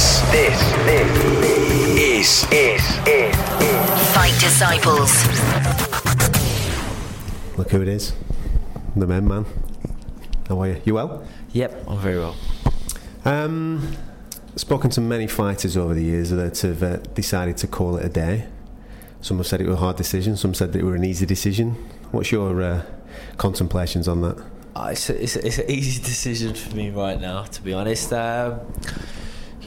[0.00, 3.36] This, this, this is, is, is,
[4.14, 5.12] Fight Disciples.
[7.58, 8.14] Look who it is.
[8.96, 9.44] The men man.
[10.48, 10.80] How are you?
[10.86, 11.22] You well?
[11.52, 12.34] Yep, I'm very well.
[13.26, 13.94] Um,
[14.56, 18.08] spoken to many fighters over the years that have uh, decided to call it a
[18.08, 18.46] day.
[19.20, 21.26] Some have said it was a hard decision, some said that it was an easy
[21.26, 21.72] decision.
[22.10, 22.86] What's your uh,
[23.36, 24.42] contemplations on that?
[24.74, 27.74] Uh, it's, a, it's, a, it's an easy decision for me right now, to be
[27.74, 28.14] honest.
[28.14, 28.60] Um,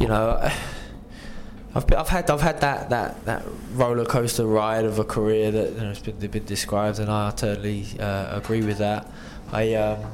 [0.03, 0.51] you know,
[1.75, 5.49] I've been, I've had I've had that, that, that roller coaster ride of a career
[5.49, 9.09] that you know, has been been described, and I totally uh, agree with that.
[9.51, 10.05] I um,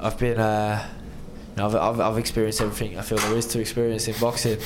[0.00, 0.88] I've been uh,
[1.50, 4.58] you know, I've, I've, I've experienced everything I feel there is to experience in boxing,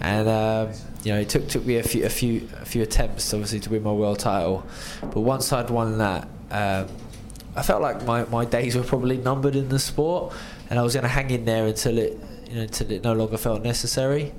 [0.00, 3.32] and um, you know it took took me a few a few a few attempts
[3.32, 4.64] obviously to win my world title,
[5.00, 6.28] but once I'd won that.
[6.50, 6.88] Um,
[7.56, 10.32] I felt like my, my days were probably numbered in the sport,
[10.70, 12.16] and I was going to hang in there until it
[12.48, 14.32] you know until it no longer felt necessary.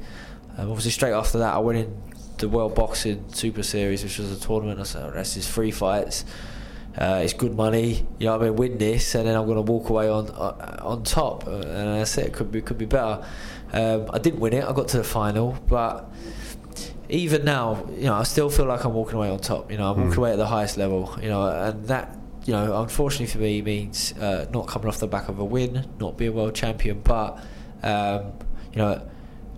[0.57, 2.01] Um, obviously, straight after that, I went in
[2.37, 4.79] the World Boxing Super Series, which was a tournament.
[4.79, 6.25] I said, oh, "This is free fights.
[6.97, 8.05] Uh, it's good money.
[8.17, 10.29] You know, what I mean, win this, and then I'm going to walk away on
[10.29, 13.23] uh, on top." Uh, and I said, "It could be could be better."
[13.71, 14.63] Um, I didn't win it.
[14.63, 16.11] I got to the final, but
[17.07, 19.71] even now, you know, I still feel like I'm walking away on top.
[19.71, 21.15] You know, I'm walking away at the highest level.
[21.21, 25.07] You know, and that you know, unfortunately for me, means uh, not coming off the
[25.07, 27.01] back of a win, not being world champion.
[27.01, 27.43] But
[27.83, 28.33] um,
[28.71, 29.09] you know,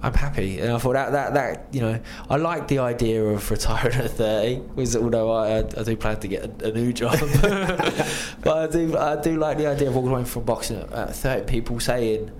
[0.04, 3.50] I'm happy, and I thought that that that you know, I like the idea of
[3.52, 4.62] retiring at 30.
[4.76, 7.20] Was although I, I do plan to get a, a new job,
[8.42, 11.46] but I do I do like the idea of walking away from boxing at 30.
[11.46, 12.32] People saying.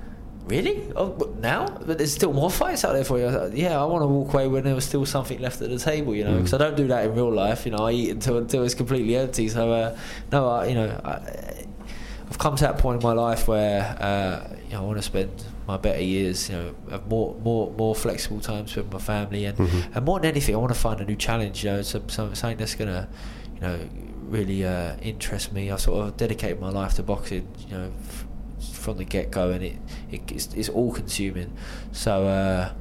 [0.48, 0.92] Really?
[0.96, 1.68] Oh, now?
[1.68, 3.28] But there's still more fights out there for you.
[3.28, 5.70] I thought, yeah, I want to walk away when there was still something left at
[5.70, 7.64] the table, you know, because I don't do that in real life.
[7.64, 9.48] You know, I eat until until it's completely empty.
[9.48, 9.98] So, uh,
[10.32, 11.66] no, I, you know, I,
[12.28, 15.04] I've come to that point in my life where uh, you know I want to
[15.04, 15.32] spend
[15.68, 19.60] my better years, you know, have more more more flexible times with my family, and
[19.60, 21.64] and more than anything, I want to find a new challenge.
[21.64, 23.08] You know, some, some, something that's gonna,
[23.56, 23.80] you know,
[24.24, 25.72] really uh, interest me.
[25.72, 27.48] I sort of dedicated my life to boxing.
[27.68, 27.92] You know.
[28.08, 28.26] F-
[28.74, 29.76] from the get go, and it,
[30.12, 31.52] it it's, it's all consuming.
[31.92, 32.72] So uh,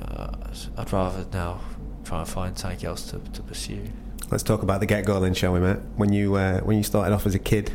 [0.00, 0.32] uh,
[0.76, 1.60] I'd rather now
[2.04, 3.82] try and find something else to, to pursue.
[4.30, 5.78] Let's talk about the get go then, shall we, mate?
[5.96, 7.72] When you uh, when you started off as a kid,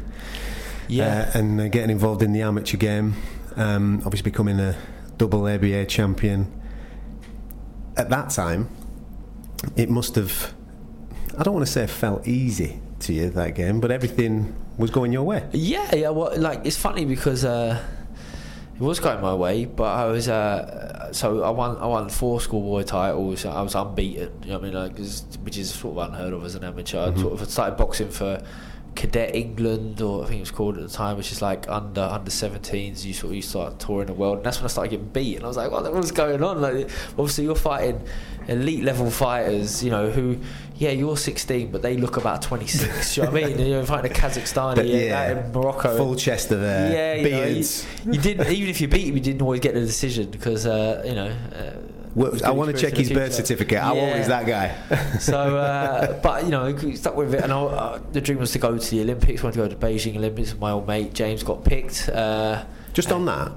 [0.88, 1.30] Yeah.
[1.34, 3.16] uh, and uh, getting involved in the amateur game,
[3.60, 4.76] um, obviously becoming a
[5.18, 6.52] double ABA champion.
[7.98, 8.70] At that time,
[9.76, 10.54] it must have.
[11.38, 14.90] I don't want to say it felt easy to you that game, but everything was
[14.90, 15.48] going your way.
[15.52, 16.10] Yeah, yeah.
[16.10, 17.84] Well, like it's funny because uh,
[18.76, 21.78] it was going my way, but I was uh, so I won.
[21.78, 23.46] I won four schoolboy titles.
[23.46, 24.32] I was unbeaten.
[24.44, 24.74] You know what I mean?
[24.74, 24.98] Like,
[25.44, 27.12] which is sort of unheard of as an amateur.
[27.12, 28.42] I sort of started boxing for
[29.00, 32.02] Cadet England, or I think it was called at the time, which is like under
[32.02, 33.06] under 17s.
[33.06, 35.38] You sort of you start touring the world, and that's when I started getting beat.
[35.38, 36.60] And I was like, what, what's going on?
[36.60, 38.06] Like, obviously you're fighting
[38.50, 40.38] elite level fighters, you know, who,
[40.76, 43.16] yeah, you're 16, but they look about 26.
[43.16, 43.68] you know what I mean?
[43.68, 47.30] You're fighting a Kazakhstani, But, yeah, yeah, in Morocco, Full chest of uh, yeah, you,
[47.30, 47.64] know, you,
[48.12, 51.04] you didn't even if you beat him, you didn't always get the decision because uh,
[51.06, 51.34] you know.
[51.56, 51.72] Uh,
[52.16, 53.80] Well, I want to check his birth certificate.
[53.80, 54.76] How old is that guy?
[55.20, 58.60] so, uh, but you know, stuck with it, and I, uh, the dream was to
[58.60, 59.44] go to the Olympics.
[59.44, 60.56] Wanted to go to Beijing Olympics.
[60.56, 62.10] My old mate James got picked.
[62.10, 63.52] Uh, Just on that,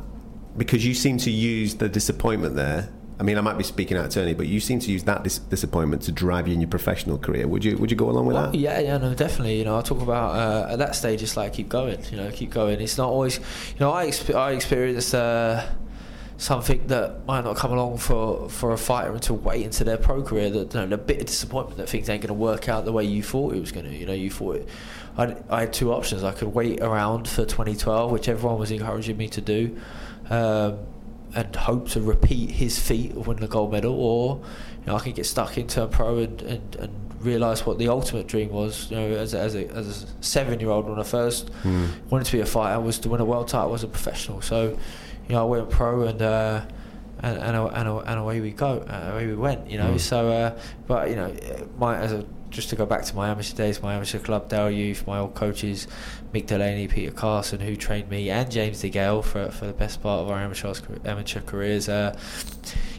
[0.57, 2.89] because you seem to use the disappointment there.
[3.21, 5.23] I mean, I might be speaking out of turn, but you seem to use that
[5.23, 7.47] dis- disappointment to drive you in your professional career.
[7.47, 7.77] Would you?
[7.79, 8.59] Would you go along with Well, that?
[8.59, 9.59] yeah, yeah, no, definitely.
[9.59, 11.23] You know, I talk about uh, at that stage.
[11.23, 11.99] It's like keep going.
[12.11, 12.81] You know, keep going.
[12.81, 13.39] It's not always.
[13.39, 15.65] You know, I exp- I experienced uh,
[16.43, 20.23] something that might not come along for, for a fighter until way into their pro
[20.23, 20.51] career.
[20.51, 22.93] That you know, the bit of disappointment that things ain't going to work out the
[22.93, 23.95] way you thought it was going to.
[23.95, 24.69] You know, you thought it.
[25.17, 26.25] I, I had two options.
[26.25, 29.79] I could wait around for 2012, which everyone was encouraging me to do.
[30.31, 30.79] Um,
[31.35, 34.43] and hope to repeat his feat of winning the gold medal, or
[34.81, 37.89] you know I could get stuck into a pro and, and, and realise what the
[37.89, 38.91] ultimate dream was.
[38.91, 41.51] You know, as a, as a, as a seven year old when I first
[42.11, 44.43] wanted to be a fighter was to win a world title as a professional.
[44.43, 44.77] So,
[45.29, 46.21] you know, I went pro and.
[46.21, 46.63] Uh,
[47.23, 49.97] and and, and, and away we go, uh, away we went, you know.
[49.97, 50.59] So, uh,
[50.89, 51.33] but you know,
[51.79, 54.71] my as a just to go back to my amateur days, my amateur club, Dale
[54.71, 55.89] Youth, my old coaches,
[56.35, 60.21] Mick Delaney, Peter Carson, who trained me, and James DeGale for for the best part
[60.21, 60.75] of our amateur
[61.05, 61.89] amateur careers.
[61.89, 62.17] Uh,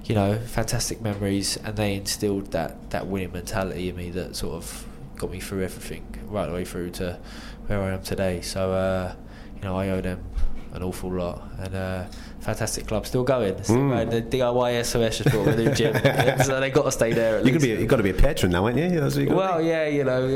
[0.05, 4.55] you know, fantastic memories, and they instilled that that winning mentality in me that sort
[4.55, 4.85] of
[5.15, 7.19] got me through everything right the way through to
[7.67, 8.41] where I am today.
[8.41, 9.15] So, uh,
[9.55, 10.23] you know, I owe them
[10.73, 11.41] an awful lot.
[11.59, 12.03] And uh,
[12.41, 13.61] fantastic club, still going.
[13.63, 13.89] Still Mm.
[13.89, 14.09] going.
[14.09, 15.93] The DIY SOS just brought a new gym,
[16.43, 17.37] so they got to stay there.
[17.37, 17.63] At You least.
[17.63, 17.69] be.
[17.71, 18.89] You've got to be a patron now, aren't you?
[18.99, 19.65] That's what you Well, be.
[19.67, 20.27] yeah, you know,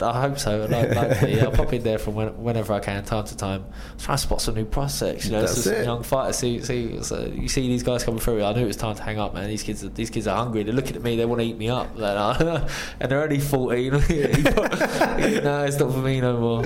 [0.00, 0.64] I, I hope so.
[0.64, 0.90] I'd like,
[1.20, 1.40] to.
[1.44, 3.64] I'll pop in there from when, whenever I can, time to time.
[3.98, 5.26] Try to spot some new prospects.
[5.26, 5.84] You know, That's it.
[5.84, 6.36] young fighters.
[6.36, 8.42] See, see, so you see these guys coming through.
[8.42, 9.48] I knew it was time to hang up, man.
[9.48, 10.62] These kids, these kids are hungry.
[10.62, 11.16] They're looking at me.
[11.16, 12.66] They want to eat me up, Like, uh,
[13.00, 13.92] and they're only fourteen.
[13.92, 16.64] no, it's not for me no more.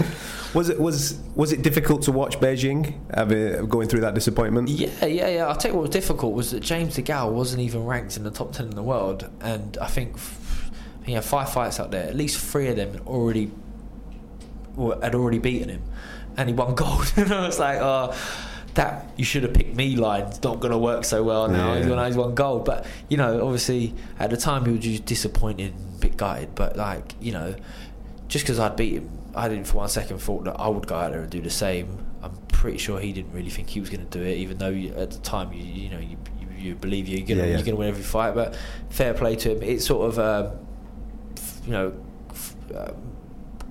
[0.54, 2.94] Was it was was it difficult to watch Beijing
[3.68, 4.68] going through that disappointment?
[4.68, 5.46] Yeah, yeah, yeah.
[5.46, 8.30] I'll tell you what was difficult was that James DeGale wasn't even ranked in the
[8.30, 9.28] top 10 in the world.
[9.40, 10.16] And I think
[11.04, 12.08] he had five fights out there.
[12.08, 13.50] At least three of them had already,
[15.02, 15.82] had already beaten him.
[16.36, 17.12] And he won gold.
[17.16, 18.14] and I was like, oh,
[18.74, 21.72] that you should have picked me line's not going to work so well now.
[21.74, 21.78] Yeah.
[21.80, 22.64] He's won- He's won gold.
[22.64, 26.54] But, you know, obviously at the time he was just disappointed and a bit gutted.
[26.54, 27.54] But, like, you know,
[28.28, 30.96] just because I'd beat him, I didn't for one second thought that I would go
[30.96, 32.04] out there and do the same.
[32.22, 34.70] I'm pretty sure he didn't really think he was going to do it, even though
[34.70, 37.50] you, at the time you you know you, you, you believe you're going Yeah, to
[37.50, 37.56] yeah.
[37.56, 38.34] you're going to win every fight.
[38.34, 38.56] But
[38.90, 39.62] fair play to him.
[39.62, 40.58] It's sort of um,
[41.64, 41.92] you know
[42.30, 42.94] f- um,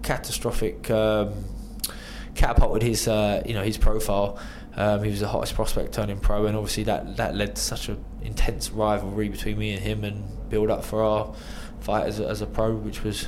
[0.04, 1.33] catastrophic um,
[2.36, 4.39] catapulted his uh, you know his profile.
[4.75, 7.89] Um, he was the hottest prospect turning pro, and obviously that that led to such
[7.89, 11.33] an intense rivalry between me and him, and build up for our
[11.81, 13.27] fight as a, as a pro, which was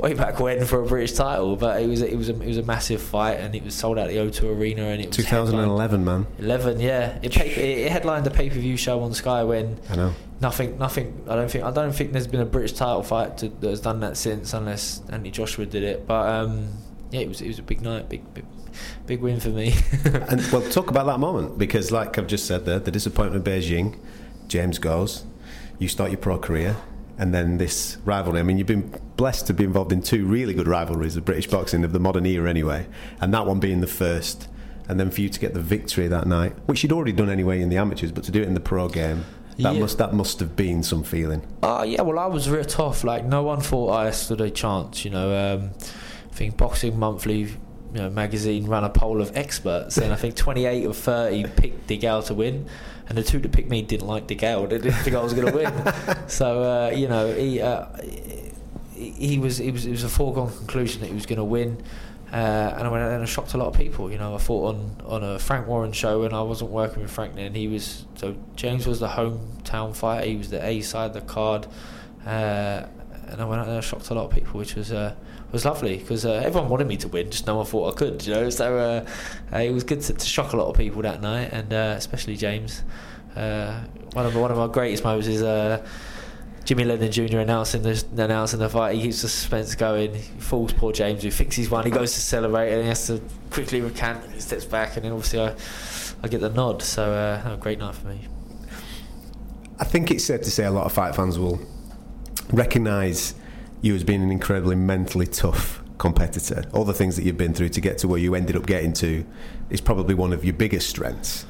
[0.00, 1.56] way back when for a British title.
[1.56, 3.98] But it was it was a, it was a massive fight, and it was sold
[3.98, 6.26] out the O2 Arena, and it was 2011, man.
[6.38, 7.18] 11, yeah.
[7.22, 10.14] It, pay, it headlined the pay per view show on Sky when I know.
[10.40, 11.24] nothing, nothing.
[11.28, 13.80] I don't think I don't think there's been a British title fight to, that has
[13.80, 16.06] done that since, unless Anthony Joshua did it.
[16.06, 16.68] But um,
[17.10, 18.44] yeah, it was it was a big night, big big,
[19.06, 19.74] big win for me.
[20.28, 23.52] And well, talk about that moment because, like I've just said, there, the disappointment of
[23.52, 23.98] Beijing.
[24.46, 25.24] James goes.
[25.78, 26.76] You start your pro career,
[27.18, 28.40] and then this rivalry.
[28.40, 31.48] I mean, you've been blessed to be involved in two really good rivalries of British
[31.48, 32.86] boxing of the modern era, anyway,
[33.20, 34.48] and that one being the first.
[34.88, 37.60] And then for you to get the victory that night, which you'd already done anyway
[37.60, 39.24] in the amateurs, but to do it in the pro game,
[39.58, 39.80] that Yeah.
[39.80, 41.42] must that must have been some feeling.
[41.62, 43.04] Oh yeah, well I was real tough.
[43.04, 45.04] Like no one thought I stood a chance.
[45.04, 45.70] You know, um,
[46.30, 47.48] I think Boxing Monthly, you
[47.94, 52.24] know, magazine ran a poll of experts, and I think 28 of 30 picked DeGale
[52.26, 52.66] to win,
[53.08, 54.68] and the two that picked me didn't like DeGale.
[54.68, 56.28] They didn't think I was going to win.
[56.28, 57.86] so uh, you know, he, uh,
[58.94, 61.82] he was it was it was a foregone conclusion that he was going to win.
[62.30, 64.12] Uh, and I went out there and I shocked a lot of people.
[64.12, 67.10] You know, I thought on, on a Frank Warren show when I wasn't working with
[67.10, 70.26] Frank then, he was so James was the hometown fighter.
[70.26, 71.66] He was the A side of the card,
[72.26, 72.82] uh,
[73.30, 75.14] and I went out there shocked a lot of people, which was uh,
[75.52, 78.26] was lovely because uh, everyone wanted me to win, just no one thought I could.
[78.26, 79.08] You know, so uh,
[79.54, 81.94] uh, it was good to, to shock a lot of people that night, and uh,
[81.96, 82.82] especially James.
[83.34, 83.80] Uh,
[84.12, 85.82] one of one of my greatest moments is.
[86.64, 87.38] Jimmy Lennon Jr.
[87.38, 88.94] announcing the announcing the fight.
[88.94, 90.14] He keeps the suspense going.
[90.14, 91.86] He falls poor James, who he's won.
[91.86, 94.22] He goes to celebrate and he has to quickly recant.
[94.24, 95.54] And he steps back, and then obviously I,
[96.22, 96.82] I get the nod.
[96.82, 98.28] So a great night for me.
[99.80, 101.58] I think it's safe to say a lot of fight fans will
[102.52, 103.34] recognise
[103.80, 106.64] you as being an incredibly mentally tough competitor.
[106.72, 108.92] All the things that you've been through to get to where you ended up getting
[108.94, 109.24] to
[109.70, 111.44] is probably one of your biggest strengths.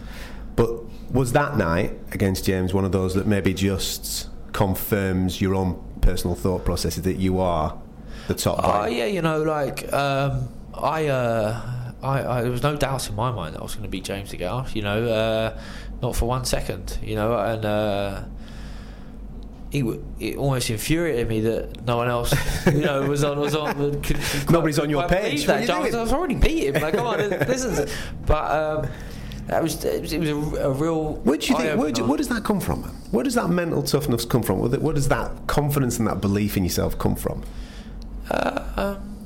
[0.56, 0.70] But
[1.12, 6.34] was that night against James one of those that maybe just confirms your own personal
[6.34, 7.78] thought processes that you are
[8.26, 8.94] the top Oh fighter?
[8.94, 13.30] yeah, you know, like um, I, uh, I, I, there was no doubt in my
[13.30, 14.74] mind that I was going to beat James DeGale.
[14.74, 15.60] You know, uh,
[16.02, 16.98] not for one second.
[17.02, 17.64] You know, and
[19.72, 22.34] uh, it, w- it almost infuriated me that no one else,
[22.66, 23.74] you know, was on was on.
[23.74, 24.16] Could, could
[24.46, 25.46] quite- Nobody's on your page.
[25.46, 25.68] believe What are That.
[25.68, 25.94] you I was.
[25.94, 26.82] I was already beat him.
[26.82, 27.88] Like, come on, listen.
[28.26, 28.50] But
[28.84, 28.90] um,
[29.46, 30.34] that was it was, it was a,
[30.68, 31.14] a real.
[31.16, 31.78] Where do you think?
[31.80, 32.82] Where, do, where does that come from?
[32.82, 32.90] Man?
[33.10, 34.58] Where does that mental toughness come from?
[34.60, 37.42] Where, does that confidence and that belief in yourself come from?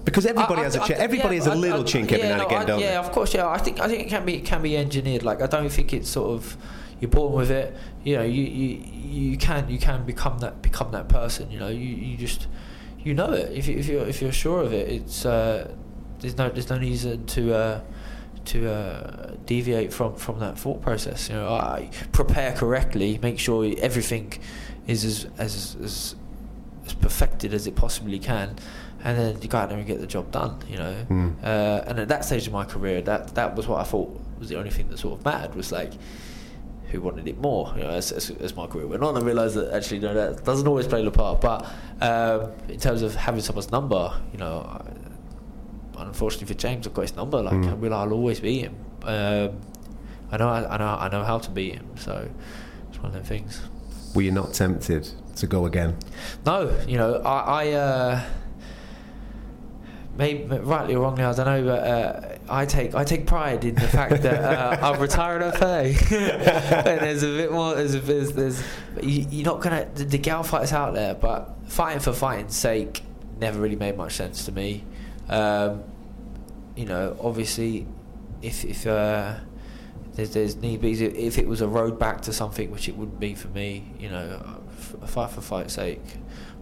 [0.05, 0.97] because everybody I- has a I- chink.
[0.97, 2.97] I- Everybody yeah, has a little chink every yeah, now and again, don't Yeah, they?
[2.97, 3.35] of course.
[3.35, 5.23] Yeah, I think I think it can be it can be engineered.
[5.23, 6.57] Like I don't think it's sort of
[7.03, 7.77] you're born with it.
[8.05, 11.51] You know, you you, you can you can become that become that person.
[11.51, 12.47] You know, you, you just
[13.01, 13.53] you know it.
[13.53, 15.71] If you, if you're if you're sure of it, it's uh,
[16.21, 17.55] there's no there's no reason to.
[17.55, 17.81] Uh,
[18.45, 23.73] to uh, deviate from, from that thought process, you know, I prepare correctly, make sure
[23.79, 24.33] everything
[24.89, 26.17] is as as, as
[26.85, 28.57] as perfected as it possibly can,
[29.05, 30.59] and then you go out there and get the job done.
[30.69, 31.35] You know, Mm.
[31.45, 34.49] uh, and at that stage of my career, that that was what I thought was
[34.49, 35.93] the only thing that sort of mattered was like
[36.93, 37.73] who wanted it more.
[37.77, 40.45] You know, as, as, as my career went on, I realised that actually no, that
[40.45, 41.41] doesn't always play the part.
[41.41, 41.67] But
[42.01, 44.61] um, in terms of having someone's number, you know.
[44.69, 44.83] I,
[45.95, 47.41] Unfortunately for James, I've got his number.
[47.41, 47.71] Like, Mm.
[47.71, 48.75] I will, I'll always beat him.
[49.05, 49.51] Um,
[50.33, 51.87] I know, I, I know, I know how to beat him.
[51.97, 52.29] So
[52.89, 53.61] it's one of them things.
[54.15, 55.97] Were you not tempted to go again?
[56.45, 58.21] No, you know, I, I uh,
[60.17, 63.75] maybe rightly or wrongly, I don't know, but uh, I take I take pride in
[63.75, 65.97] the fact that uh, I've retired okay.
[66.11, 67.75] and there's a bit more.
[67.75, 68.63] There's there's, there's
[69.03, 73.03] you, you're not gonna the, the gal fighters out there, but fighting for fighting's sake
[73.39, 74.85] never really made much sense to me.
[75.29, 75.83] Um,
[76.77, 77.87] you know, obviously,
[78.43, 79.35] if if uh,
[80.15, 83.21] there's, there's need be if it was a road back to something, which it wouldn't
[83.21, 83.85] be for me.
[83.99, 84.61] You know,
[85.01, 86.01] a fight for fight's sake.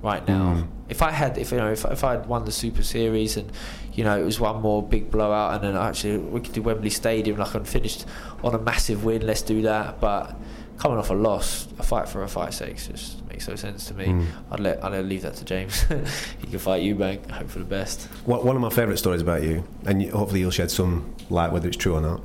[0.02, 0.68] Right now, Mm.
[0.88, 3.52] if I had, if you know, if if I had won the Super Series and
[3.92, 6.90] you know it was one more big blowout, and then actually we could do Wembley
[6.90, 8.06] Stadium, like I'm finished
[8.42, 9.26] on a massive win.
[9.26, 10.00] Let's do that.
[10.00, 10.34] But
[10.78, 13.94] coming off a loss, a fight for a fight's sake just makes no sense to
[13.94, 14.06] me.
[14.06, 14.26] Mm.
[14.50, 15.82] I'd let I'd leave that to James.
[16.40, 17.22] he can fight you, man.
[17.30, 18.02] Hope for the best.
[18.24, 21.52] One one of my favourite stories about you, and you- hopefully you'll shed some light
[21.52, 22.20] whether it's true or not.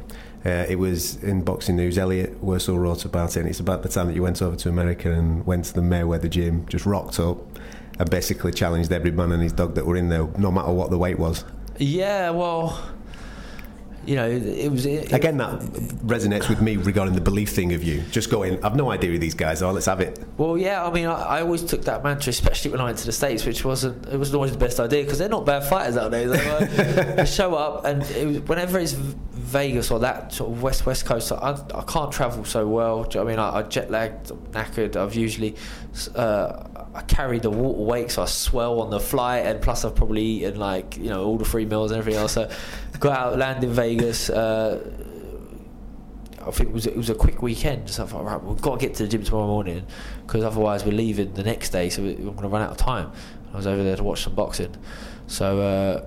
[0.45, 1.97] Uh, it was in Boxing News.
[1.97, 4.69] Elliot Worsell wrote about it, and it's about the time that you went over to
[4.69, 7.39] America and went to the Mayweather gym, just rocked up,
[7.99, 10.89] and basically challenged every man and his dog that were in there, no matter what
[10.89, 11.43] the weight was.
[11.77, 12.81] Yeah, well,
[14.05, 15.59] you know, it was it, Again, that
[16.05, 18.01] resonates with me regarding the belief thing of you.
[18.11, 19.73] Just going, I've no idea who these guys are.
[19.73, 20.23] Let's have it.
[20.37, 23.05] Well, yeah, I mean, I, I always took that mantra, especially when I went to
[23.05, 25.97] the states, which wasn't it wasn't always the best idea because they're not bad fighters
[25.97, 26.27] out there.
[26.29, 26.71] They, like,
[27.15, 31.05] they show up, and it was, whenever it's Vegas or that sort of west west
[31.05, 33.03] coast, I, I can't travel so well.
[33.03, 33.55] Do you know what I mean?
[33.55, 34.95] I, I jet lagged, I'm knackered.
[34.95, 35.55] I've usually
[36.13, 36.63] uh,
[36.95, 40.23] I carry the water weight, so I swell on the flight, and plus I've probably
[40.23, 42.33] eaten like you know all the free meals and everything else.
[42.33, 42.49] So
[42.99, 44.29] got out, land in Vegas.
[44.29, 44.79] Uh,
[46.45, 47.89] I think it was it was a quick weekend.
[47.89, 49.85] So I thought, right, we've got to get to the gym tomorrow morning
[50.25, 51.89] because otherwise we're leaving the next day.
[51.89, 53.11] So we- we're going to run out of time.
[53.53, 54.75] I was over there to watch some boxing,
[55.27, 56.05] so uh,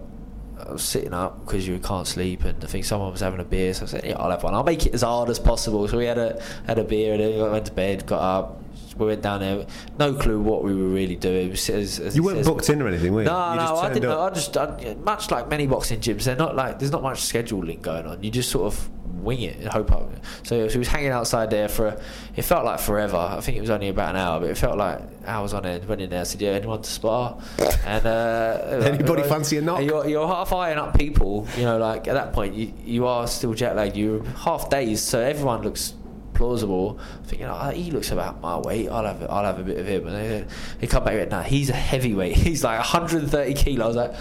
[0.68, 3.44] I was sitting up because you can't sleep, and I think someone was having a
[3.44, 3.72] beer.
[3.74, 4.54] So I said, yeah, I'll have one.
[4.54, 5.88] I'll make it as hard as possible.
[5.88, 8.57] So we had a had a beer, and then we went to bed, got up.
[8.98, 9.66] We went down there,
[9.98, 11.52] no clue what we were really doing.
[11.52, 13.28] As, as You weren't says- booked in or anything, were you?
[13.28, 14.10] no, you no, I didn't.
[14.10, 14.32] up.
[14.32, 17.80] I just I, much like many boxing gyms, they're not like there's not much scheduling
[17.80, 18.22] going on.
[18.22, 18.90] You just sort of
[19.22, 20.08] wing it and hope up.
[20.44, 21.88] So, so he was hanging outside there for.
[21.88, 22.00] A,
[22.36, 23.16] it felt like forever.
[23.16, 25.84] I think it was only about an hour, but it felt like hours on end.
[25.86, 27.38] Went in there, said, "Yeah, anyone to spar?"
[27.84, 29.82] And uh, Anybody like, fancy a knock?
[29.82, 31.46] You're, you're half eyeing up people.
[31.56, 33.96] You know, like at that point, you you are still jet lagged.
[33.96, 35.94] You're half dazed, so everyone looks
[36.38, 36.98] plausible.
[37.24, 38.88] Thinking, oh, he looks about my weight.
[38.88, 40.06] I'll have I'll have a bit of him.
[40.06, 40.46] And
[40.80, 42.36] they come back with, nah, he's a heavyweight.
[42.48, 43.96] He's like 130 kilos.
[43.96, 44.14] Like,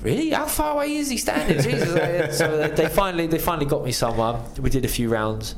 [0.00, 0.30] really?
[0.30, 1.60] How far away is he standing?
[1.60, 2.38] Jesus.
[2.38, 4.40] So they- finally they finally got me someone.
[4.58, 5.54] We did a few rounds.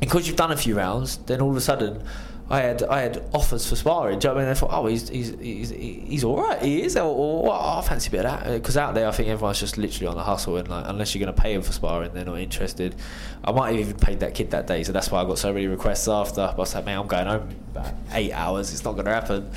[0.00, 2.02] because you've done a few rounds, then all of a sudden.
[2.50, 4.20] I had I had offers for sparring.
[4.20, 4.48] You know I mean?
[4.48, 6.60] I thought, oh, he's he's he's, he's all right.
[6.60, 6.96] He is.
[6.96, 9.12] Or, or, or oh, I fancy a bit of that uh, because out there, I
[9.12, 11.62] think everyone's just literally on the hustle, and like unless you're going to pay him
[11.62, 12.96] for sparring, they're not interested.
[13.44, 15.52] I might have even paid that kid that day, so that's why I got so
[15.52, 16.40] many requests after.
[16.40, 18.72] But I was like, man, I'm going home about eight hours.
[18.72, 19.50] It's not going to happen.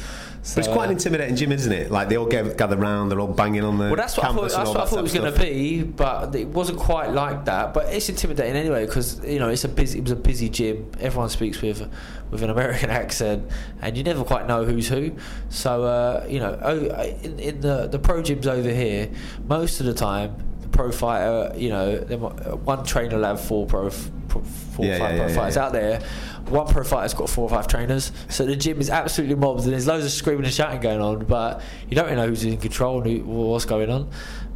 [0.44, 1.90] So, But it's quite an intimidating gym, isn't it?
[1.90, 4.34] Like they all get, gather round, they're all banging on the well, that's what I
[4.34, 4.52] thought.
[4.52, 7.74] That's what I thought it was going to be, but it wasn't quite like that.
[7.74, 10.00] But it's intimidating anyway because you know it's a busy.
[10.00, 10.92] It was a busy gym.
[11.00, 11.90] Everyone speaks with
[12.30, 13.50] with an American accent,
[13.82, 15.14] and you never quite know who's who.
[15.48, 16.78] So uh, you know, oh,
[17.24, 19.10] in, in the the pro gyms over here,
[19.48, 20.36] most of the time,
[20.74, 21.96] pro fighter, you know,
[22.66, 23.90] one trainer will have four pro.
[24.28, 24.42] pro-
[24.74, 26.02] Four Yeah, five yeah, pro yeah, fighters out there.
[26.50, 29.72] One pro fighter's got four or five trainers, so the gym is absolutely mobbed, and
[29.72, 31.26] there's loads of screaming and shouting going on.
[31.26, 34.10] But you don't really know who's in control and who, what's going on.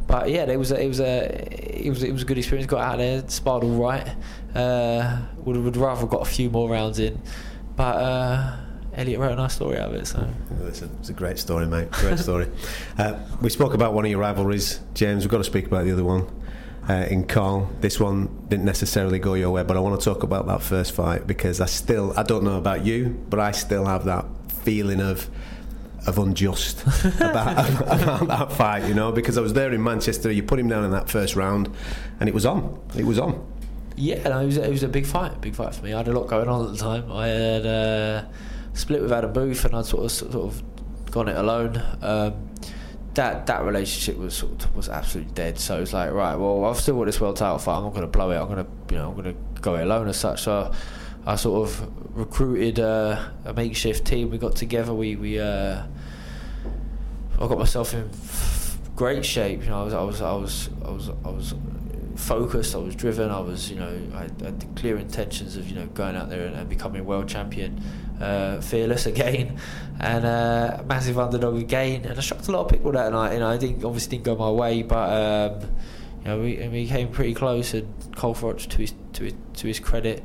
[0.08, 2.68] But yeah, it was a, it was a it was it was a good experience.
[2.68, 4.08] Got out there, sparred all right.
[4.54, 7.20] Uh, would would rather have got a few more rounds in,
[7.76, 8.56] but uh,
[8.98, 10.06] Elliot wrote a nice story out of it.
[10.06, 10.28] So
[10.60, 11.90] Listen, it's a great story, mate.
[11.92, 12.48] Great story.
[12.98, 15.22] uh, we spoke about one of your rivalries, James.
[15.22, 16.26] We've got to speak about the other one
[16.88, 17.70] uh, in Carl.
[17.80, 20.92] This one didn't necessarily go your way, but I want to talk about that first
[20.92, 24.26] fight because I still, I don't know about you, but I still have that
[24.62, 25.30] feeling of
[26.06, 26.82] of unjust
[27.16, 30.30] about, about that fight, you know, because I was there in Manchester.
[30.30, 31.68] You put him down in that first round,
[32.18, 32.80] and it was on.
[32.96, 33.46] It was on.
[33.96, 35.92] Yeah, no, it was, it was a big fight, big fight for me.
[35.92, 37.10] I had a lot going on at the time.
[37.12, 38.24] I had uh,
[38.78, 40.62] split with Adam Booth, and I'd sort of sort of
[41.10, 41.82] gone it alone.
[42.00, 42.50] Um,
[43.14, 45.58] that that relationship was sort of, was absolutely dead.
[45.58, 47.78] So it's like, right, well, I've still got this world title fight.
[47.78, 48.36] I'm not going to blow it.
[48.36, 50.42] I'm going to, you know, I'm going to go it alone as such.
[50.42, 50.72] So
[51.26, 54.30] I sort of recruited uh, a makeshift team.
[54.30, 54.94] We got together.
[54.94, 55.82] We we uh,
[57.40, 58.08] I got myself in
[58.94, 59.62] great shape.
[59.62, 61.54] You know, I was I was I was I was I was
[62.18, 62.74] focused.
[62.74, 63.30] I was driven.
[63.30, 66.46] I was you know I had, the clear intentions of you know going out there
[66.46, 67.82] and, and becoming world champion.
[68.20, 69.58] Uh, fearless again,
[70.00, 73.34] and uh, massive underdog again, and I shocked a lot of people that night.
[73.34, 75.70] You know, I didn't obviously didn't go my way, but um,
[76.22, 77.74] you know we, we came pretty close.
[77.74, 80.24] And Carl Froch, to his to his, to his credit,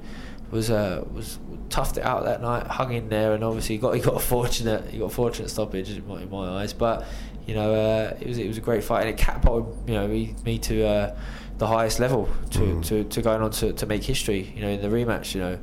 [0.49, 1.37] was uh, was
[1.69, 4.89] toughed it out that night, hung in there, and obviously got he got a fortunate
[4.89, 6.73] he got a fortunate stoppage in my, in my eyes.
[6.73, 7.05] But
[7.45, 10.07] you know, uh, it was it was a great fight, and it catapulted you know
[10.07, 11.15] me, me to uh,
[11.57, 12.85] the highest level to, Mm.
[12.85, 14.51] to, to going on to, to make history.
[14.55, 15.35] You know, in the rematch.
[15.35, 15.59] You know,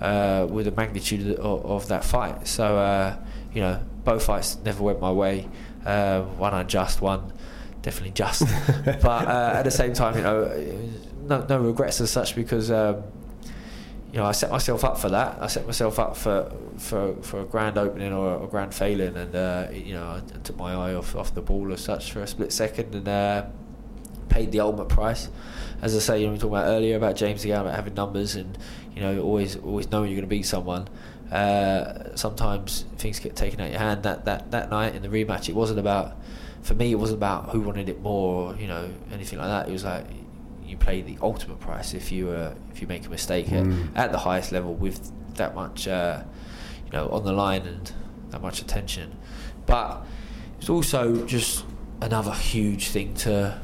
[0.00, 2.46] uh, with the magnitude of, of that fight.
[2.46, 3.16] So uh,
[3.52, 5.48] you know, both fights never went my way.
[5.84, 7.32] Uh, one unjust, one
[7.82, 8.42] definitely just.
[8.84, 10.50] but uh, at the same time, you know,
[11.22, 12.70] no, no regrets as such because.
[12.70, 13.02] Um,
[14.12, 15.38] you know, I set myself up for that.
[15.42, 19.34] I set myself up for for, for a grand opening or a grand failing, and
[19.34, 22.26] uh, you know, I, took my eye off, off the ball as such for a
[22.28, 23.46] split second, and uh,
[24.28, 25.28] paid the ultimate price.
[25.82, 27.94] As I say, you know, we were talking about earlier about James again about having
[27.94, 28.56] numbers, and
[28.94, 30.88] you know, always always knowing you're going to beat someone.
[31.30, 34.02] Uh, sometimes things get taken out of your hand.
[34.04, 36.16] That that that night in the rematch, it wasn't about.
[36.62, 39.68] For me, it wasn't about who wanted it more, or, you know, anything like that.
[39.68, 40.06] It was like
[40.64, 43.88] you play the ultimate price if you uh, if you make a mistake Mm.
[43.94, 46.22] at, at the highest level with that much uh,
[46.86, 47.92] you know on the line and
[48.30, 49.14] that much attention.
[49.66, 50.06] But
[50.58, 51.64] it's also just
[52.00, 53.60] another huge thing to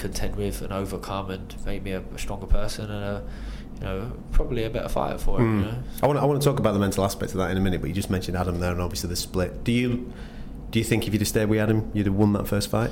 [0.00, 3.22] contend with and overcome and make me a, a stronger person and a
[3.74, 5.44] you know probably a better fighter for it.
[5.44, 5.82] You know?
[6.02, 7.80] I want I want to talk about the mental aspect of that in a minute,
[7.80, 9.64] but you just mentioned Adam there, and obviously the split.
[9.64, 10.12] Do you
[10.70, 12.90] do you think if you'd have stayed with Adam, you'd have won that first fight?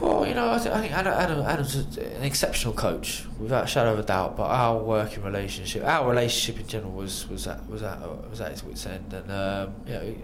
[0.00, 3.66] Well, you know, I, th- I think Adam, Adam, Adam's an exceptional coach, without a
[3.66, 4.36] shadow of a doubt.
[4.36, 8.52] But our working relationship, our relationship in general, was was at was at was at
[8.52, 10.14] its wits end, and um, you know,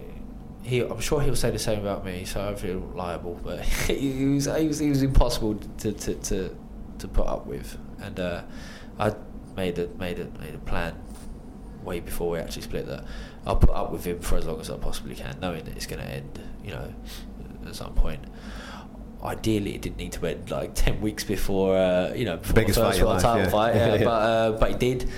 [0.62, 2.24] he, I'm sure he'll say the same about me.
[2.24, 6.56] So I feel liable, but he was he was, he was impossible to to, to,
[6.98, 8.42] to put up with, and uh,
[8.98, 9.14] I
[9.56, 10.94] made a made a made a plan
[11.82, 13.04] way before we actually split that
[13.46, 15.86] I'll put up with him for as long as I possibly can, knowing that it's
[15.86, 16.92] going to end, you know,
[17.66, 18.20] at some point.
[19.22, 22.78] Ideally, it didn't need to end like ten weeks before, uh, you know, before biggest
[22.78, 23.50] the first of your life, title yeah.
[23.50, 23.74] fight.
[23.74, 24.04] Yeah, Yeah.
[24.04, 25.10] but uh, but he did,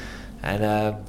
[0.42, 1.04] and um,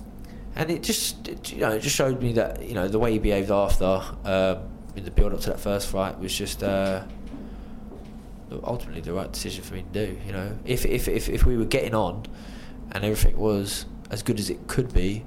[0.55, 3.19] and it just you know it just showed me that you know the way he
[3.19, 4.59] behaved after um,
[4.95, 6.63] in the build up to that first fight was just.
[6.63, 7.03] Uh,
[8.63, 10.19] ultimately the right decision for me to do.
[10.25, 12.25] You know, if if if, if we were getting on,
[12.91, 15.25] and everything was as good as it could be,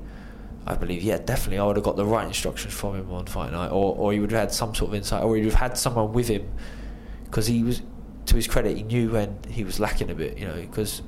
[0.67, 3.53] I believe yeah, definitely I would have got the right instructions from him on fight
[3.53, 5.61] night, or or he would have had some sort of insight, or he would have
[5.61, 6.49] had someone with him,
[7.25, 7.83] because he was,
[8.27, 10.39] to his credit, he knew when he was lacking a bit.
[10.39, 11.03] You know, because.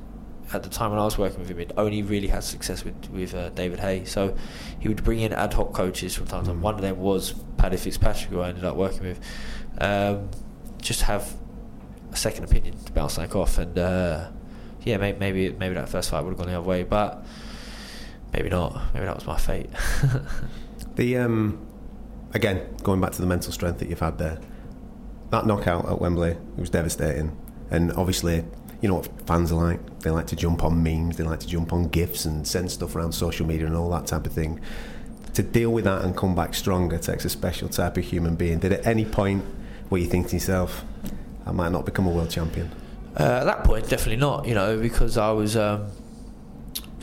[0.52, 3.10] At the time when I was working with him, he'd only really had success with
[3.10, 4.04] with uh, David Haye.
[4.04, 4.36] So
[4.80, 6.62] he would bring in ad hoc coaches from time to time.
[6.62, 9.20] One of them was Paddy Fitzpatrick, who I ended up working with.
[9.80, 10.30] Um,
[10.80, 11.34] just have
[12.12, 13.58] a second opinion to bounce that off.
[13.58, 14.28] And uh,
[14.82, 17.24] yeah, maybe, maybe maybe that first fight would have gone the other way, but
[18.32, 18.94] maybe not.
[18.94, 19.70] Maybe that was my fate.
[20.98, 21.64] The um,
[22.34, 24.40] again going back to the mental strength that you've had there,
[25.30, 27.36] that knockout at Wembley it was devastating,
[27.70, 28.44] and obviously
[28.80, 30.00] you know what fans are like.
[30.00, 32.94] They like to jump on memes, they like to jump on gifs and send stuff
[32.94, 34.60] around social media and all that type of thing.
[35.34, 38.58] To deal with that and come back stronger takes a special type of human being.
[38.58, 39.44] Did at any point
[39.88, 40.84] where you think to yourself,
[41.46, 42.70] I might not become a world champion?
[43.18, 44.46] Uh, at that point, definitely not.
[44.46, 45.90] You know, because I was um,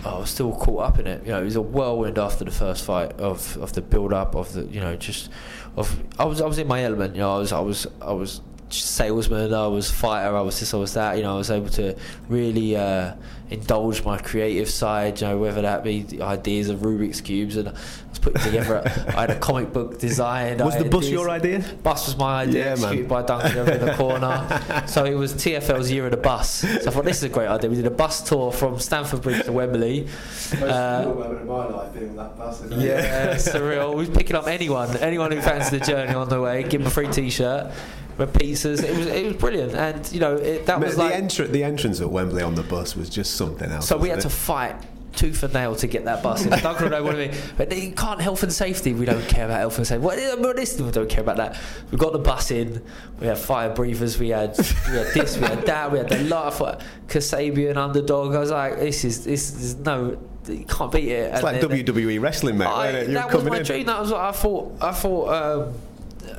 [0.06, 1.26] I was still caught up in it.
[1.26, 4.36] You know, it was a whirlwind after the first fight of, of the build up
[4.36, 5.30] of the you know just
[5.76, 7.16] of I was I was in my element.
[7.16, 9.54] You know, I was I was I was salesman.
[9.54, 10.36] I was fighter.
[10.36, 10.74] I was this.
[10.74, 11.18] I was that.
[11.18, 11.96] You know, I was able to
[12.30, 13.14] really uh,
[13.50, 15.22] indulge my creative side.
[15.22, 17.72] You know, whether that be the ideas of Rubik's cubes and I
[18.10, 18.82] was putting together.
[19.10, 20.58] I had a comic book design.
[20.58, 21.60] Was I the bus your idea?
[21.84, 23.08] Bus was my idea, Yeah, man.
[23.08, 24.62] by Duncan over in the corner.
[24.88, 26.50] So it was TFL's year of the bus.
[26.60, 27.70] So I thought this is a great idea.
[27.70, 30.02] We did a bus tour from Stamford Bridge to Wembley.
[30.04, 32.64] Most uh, moment of my life being on that bus.
[32.72, 33.92] yeah, surreal.
[33.92, 36.88] We was picking up anyone, anyone who fancied the journey on the way, give them
[36.88, 37.72] a free T-shirt,
[38.18, 38.84] pizzas.
[38.84, 41.52] It was it was brilliant, and you know it, that was the, like.
[41.52, 43.88] the entrance at Wembley on the bus was just something else.
[43.88, 44.76] So we had wasn't to fight
[45.16, 46.52] tooth and nail to get that bus in.
[46.52, 47.32] Duncan know what I mean.
[47.58, 48.94] But you can't health and safety.
[48.94, 50.04] We don't care about health and safety.
[50.04, 51.58] What is what is- we don't care about that.
[51.92, 52.84] We got the bus in.
[53.20, 54.20] We had fire breathers.
[54.20, 55.38] We had we had this.
[55.38, 55.92] We had that.
[55.92, 58.36] We had the lot of Kasabian underdog.
[58.36, 60.18] I was like, this is this is no.
[60.48, 61.34] You can't beat it.
[61.34, 62.68] It's like WWE wrestling, mate.
[62.68, 63.64] I, that was my in.
[63.64, 63.86] dream.
[63.88, 64.78] That was what I thought.
[64.82, 65.30] I thought.
[65.30, 65.74] Um,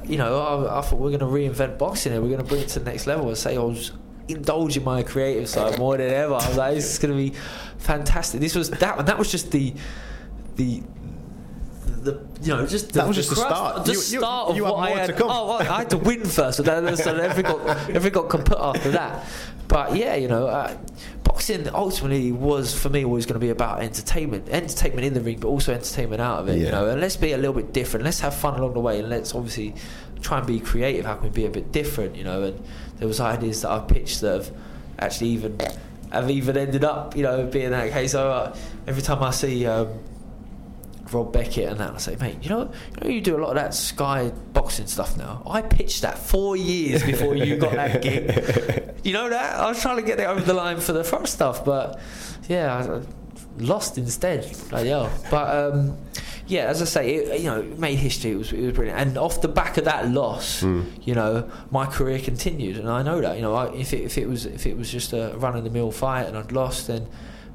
[0.07, 2.21] you know, I, I thought we're going to reinvent boxing here.
[2.21, 3.29] We're going to bring it to the next level.
[3.29, 3.93] And say I was
[4.29, 6.35] indulging my creative side more than ever.
[6.35, 7.37] I was like, this is going to be
[7.79, 8.41] fantastic.
[8.41, 9.75] This was that, and that was just the
[10.57, 10.83] the.
[12.03, 13.85] The, you know, just the, That was just the crust- start.
[13.85, 15.07] The You- you- start of you what I had.
[15.09, 15.29] to come.
[15.29, 18.59] Oh, well, I had to win first, so, then, so everything got everything got kaput
[18.61, 19.25] after that.
[19.67, 20.77] But yeah, you know, uh,
[21.37, 25.39] boxing ultimately was for me always going to be about entertainment, entertainment in the ring,
[25.39, 26.59] but also entertainment out of it.
[26.59, 28.05] You know, and let's be a little bit different.
[28.05, 29.75] Let's have fun along the way, and let's obviously
[30.23, 31.05] try and be creative.
[31.05, 32.17] How can we be a bit different?
[32.17, 32.65] You know, and
[32.97, 34.57] there was ideas that I've pitched that have
[34.99, 35.61] actually even
[36.11, 38.13] have even ended up, you know, being that case.
[38.13, 39.67] So uh, every time I see.
[39.67, 39.89] Um,
[41.13, 41.95] Rob Beckett and that.
[41.95, 44.33] I say, mate, you know, you know, you do a lot of that Sky
[44.67, 45.43] boxing stuff now.
[45.49, 48.95] I pitched that four years before you got that gig.
[49.05, 49.55] You know that?
[49.61, 52.01] I was trying to get it over the line for the front stuff, but
[52.49, 53.03] yeah, I,
[53.63, 54.45] lost instead.
[54.73, 55.73] Like, yeah, but.
[55.75, 55.97] Um,
[56.49, 58.31] yeah, as I say, it, you know, it made history.
[58.31, 61.87] It was, it was brilliant, and off the back of that loss, you know, my
[61.87, 63.35] career continued, and I know that.
[63.35, 65.65] You know, I, if it, if it was if it was just a run of
[65.65, 67.09] the mill fight and I'd lost, then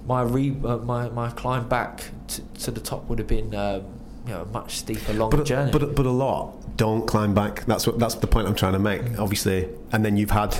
[0.06, 3.86] my re uh, my my climb back to, to the top would have been um,
[4.28, 5.71] you know a much steeper, longer But, journey.
[5.71, 7.63] but but a lot don't climb back.
[7.65, 9.04] That's what that's the point I'm trying to make.
[9.20, 10.52] Obviously, and then you've had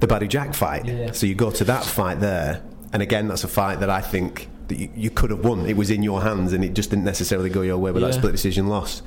[0.00, 0.86] the Badou Jack fight.
[0.86, 1.12] Yeah.
[1.12, 2.62] So you go to that fight there,
[2.94, 5.66] and again, that's a fight that I think that you, you could have won.
[5.66, 8.14] It was in your hands, and it just didn't necessarily go your way with that
[8.14, 9.02] split decision loss.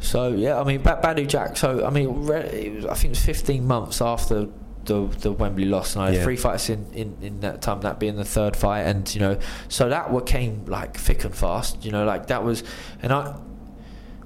[0.00, 1.56] So yeah, I mean, Badou Jack.
[1.56, 4.48] So I mean, re- it was, I think it was 15 months after
[4.86, 6.24] the the Wembley loss, and I had Yeah.
[6.24, 7.80] three fights in, in, in that time.
[7.82, 11.34] That being the third fight, and you know, so that what came like thick and
[11.34, 11.84] fast.
[11.84, 12.64] You know, like that was,
[13.02, 13.36] and I,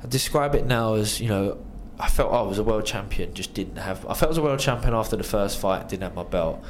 [0.03, 1.59] I describe it now as you know,
[1.99, 4.07] I felt oh, I was a world champion, just didn't have.
[4.07, 6.65] I felt I was a world champion after the first fight, didn't have my belt.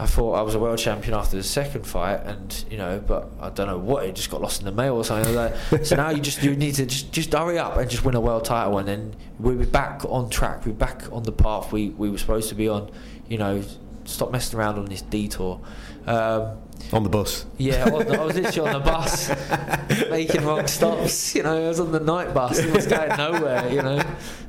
[0.00, 3.30] I thought I was a world champion after the second fight, and you know, but
[3.40, 5.96] I don't know what it just got lost in the mail or something like so
[5.96, 8.44] now you just you need to just just hurry up and just win a world
[8.44, 10.66] title, and then we'll be back on track.
[10.66, 12.90] We're back on the path we, we were supposed to be on.
[13.28, 13.64] You know,
[14.04, 15.60] stop messing around on this detour.
[16.08, 16.58] Um,
[16.92, 17.44] On the bus.
[17.58, 21.34] yeah, on the, I was literally on the bus, making wrong stops.
[21.34, 22.58] You know, I was on the night bus.
[22.58, 23.68] It was going nowhere.
[23.68, 24.02] You know,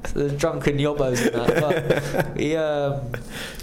[0.06, 2.24] so the drunken yobbos and that.
[2.24, 3.02] But he, um,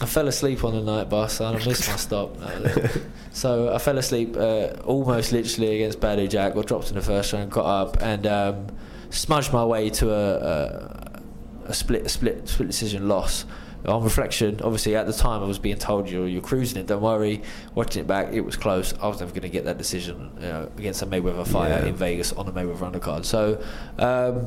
[0.01, 2.37] I fell asleep on the night bus and I missed my stop.
[2.39, 3.03] That was it.
[3.33, 6.55] So I fell asleep uh, almost literally against Badou Jack.
[6.55, 8.67] Got dropped in the first round, got up and um,
[9.11, 11.23] smudged my way to a, a,
[11.67, 13.47] a split, split, split decision loss
[13.87, 16.87] on reflection, obviously at the time I was being told you're you're cruising it.
[16.87, 17.43] Don't worry.
[17.75, 18.93] Watching it back, it was close.
[19.01, 21.89] I was never going to get that decision you know, against a Mayweather fighter Yeah.
[21.91, 23.25] in Vegas on a Mayweather undercard.
[23.25, 23.63] So
[23.99, 24.47] um,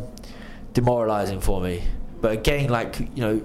[0.73, 1.83] demoralising for me.
[2.21, 3.41] But again, like you know,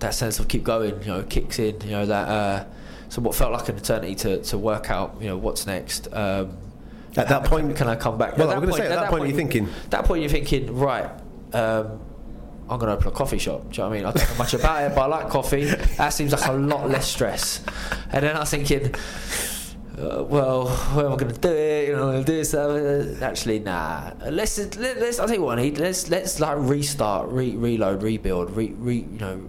[0.00, 1.80] that sense of keep going, you know, kicks in.
[1.82, 2.28] You know that.
[2.28, 2.64] Uh,
[3.08, 6.08] so what felt like an eternity to, to work out, you know, what's next.
[6.14, 6.56] Um,
[7.14, 8.38] At that point- can I come back?
[8.38, 11.10] Well, I'm gonna say, at that point, you're thinking- that point you're thinking, right,
[11.52, 12.00] um,
[12.72, 13.62] I'm going to open a coffee shop.
[13.62, 14.06] Do you know what I mean?
[14.06, 15.64] I don't know much about it, but I like coffee.
[15.64, 17.62] That seems like a lot less stress.
[18.10, 18.94] And then I was thinking,
[19.98, 21.88] uh, well, where am I going to do it?
[21.88, 22.54] You know, I'm gonna do this.
[22.54, 24.12] Uh, actually, nah.
[24.24, 25.18] Let's let, let's.
[25.18, 25.78] I you what I need.
[25.78, 29.48] Let's let's like restart, re, reload, rebuild, re, re you know.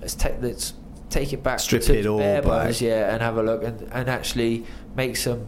[0.00, 0.74] Let's take let's
[1.08, 1.60] take it back.
[1.60, 2.64] Strip to it all bare back.
[2.64, 5.46] bones, yeah, and have a look and, and actually make some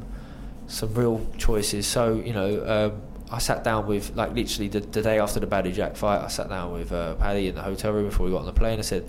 [0.68, 1.87] some real choices.
[1.87, 5.46] So you know, um, I sat down with like literally the, the day after the
[5.46, 6.22] Badou Jack fight.
[6.24, 8.52] I sat down with uh, Paddy in the hotel room before we got on the
[8.52, 8.78] plane.
[8.78, 9.04] I said,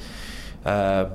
[0.66, 1.12] um,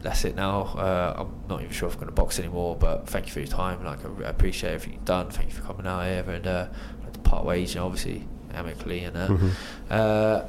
[0.00, 0.62] "That's it now.
[0.76, 3.40] Uh, I'm not even sure if I'm going to box anymore, but thank you for
[3.40, 3.84] your time.
[3.84, 5.30] Like I I appreciate everything you've done.
[5.30, 6.66] Thank you for coming out here and uh,
[7.02, 7.74] like part ways.
[7.74, 9.50] You know, obviously amicably and." Uh, Mhm.
[9.90, 10.44] uh,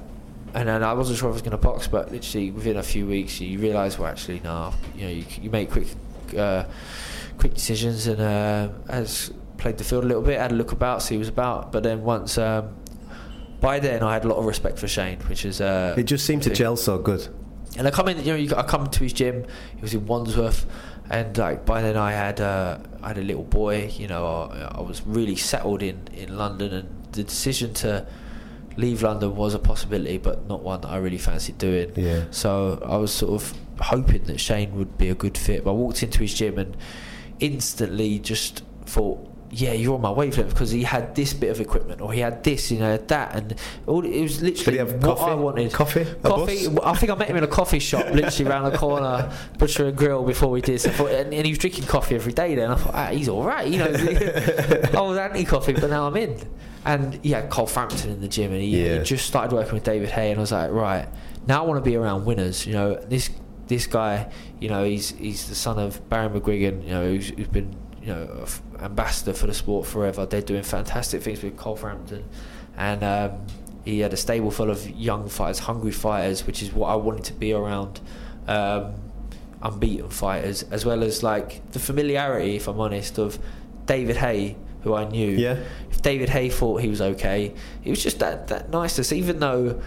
[0.54, 2.84] and then I wasn't sure if I was going to box, but literally within a
[2.84, 5.88] few weeks, you realise, well, actually, no, you know, you, you make quick,
[6.38, 6.64] uh,
[7.38, 11.02] quick decisions, and uh, as played the field a little bit, had a look about,
[11.02, 11.72] see what he was about.
[11.72, 12.76] But then once, um,
[13.62, 16.26] by then, I had a lot of respect for Shane, which is uh, It just
[16.26, 17.28] seemed to gel so good.
[17.78, 19.46] And I come in, you know, you, I come to his gym.
[19.76, 20.66] He was in Wandsworth,
[21.10, 23.92] and like by then I had uh, I had a little boy.
[23.98, 28.08] You know, I, I was really settled in in London, and the decision to
[28.78, 31.92] leave London was a possibility, but not one that I really fancied doing.
[31.96, 32.26] Yeah.
[32.32, 35.64] So I was sort of hoping that Shane would be a good fit.
[35.64, 36.78] But I walked into his gym and
[37.40, 39.32] instantly just thought.
[39.58, 42.44] Yeah, you're on my wavelength because he had this bit of equipment, or he had
[42.44, 43.56] this, you know, that, and
[43.88, 45.32] all it was literally what coffee?
[45.32, 45.72] I wanted.
[45.72, 46.06] Coffee?
[46.24, 46.68] Coffee.
[46.84, 49.96] I think I met him in a coffee shop, literally around the corner, butcher and
[49.98, 50.24] grill.
[50.26, 52.54] Before we did, so thought, and, and he was drinking coffee every day.
[52.56, 53.66] Then I thought, ah, he's all right.
[53.66, 53.86] You know,
[54.94, 56.38] I was anti-coffee, but now I'm in.
[56.84, 58.98] And yeah, Carl Frampton in the gym, and he, Yeah.
[58.98, 61.08] he just started working with David Haye, and I was like, right,
[61.48, 62.66] now I want to be around winners.
[62.68, 63.30] You know, this
[63.68, 66.84] this guy, you know, he's he's the son of Barry McGuigan.
[66.84, 67.74] You know, who's, who's been
[68.06, 68.46] you know
[68.80, 70.26] ambassador for the sport forever.
[70.26, 72.26] They're doing fantastic things with Carl Frampton,
[72.78, 73.04] and.
[73.04, 73.46] Um,
[73.86, 77.24] he had a stable full of young fighters, hungry fighters, which is what I wanted
[77.26, 78.02] to be around.
[78.48, 78.96] Um,
[79.62, 83.40] unbeaten fighters, as well as like the familiarity, if I'm honest, of
[83.86, 85.30] David Haye, who I knew.
[85.32, 85.60] Yeah.
[85.90, 89.12] If David Haye thought he was okay, it was just that that niceness.
[89.12, 89.82] Even though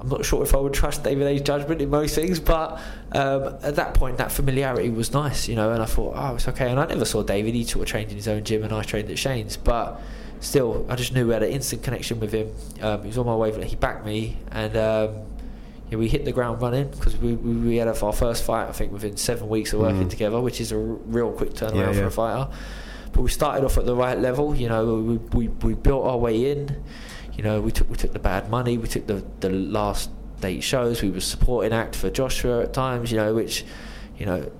[0.00, 2.78] I'm not sure if I would trust David Haye's judgment in most things, but
[3.12, 5.72] um, at that point, that familiarity was nice, you know.
[5.72, 6.70] And I thought, oh, it's okay.
[6.70, 8.82] And I never saw David; he sort of trained in his own gym, and I
[8.82, 10.00] trained at Shane's, but.
[10.38, 12.50] Still, I just knew we had an instant connection with him.
[12.82, 13.64] Um, he was on my way.
[13.64, 15.16] He backed me, and um,
[15.90, 18.72] yeah, we hit the ground running because we, we, we had our first fight, I
[18.72, 20.10] think, within seven weeks of working Mm.
[20.10, 22.50] together, which is a r- real quick turnaround Yeah, for a fighter.
[23.12, 26.18] But we started off at the right level, you know, we, we, we built our
[26.18, 26.82] way in.
[27.36, 30.62] You know, we took we took the bad money, we took the the last date
[30.62, 33.64] shows, we were supporting act for Joshua at times, you know, which,
[34.18, 34.50] you know,